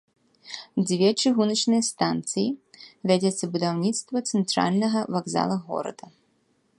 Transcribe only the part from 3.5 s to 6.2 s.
будаўніцтва цэнтральнага вакзала горада.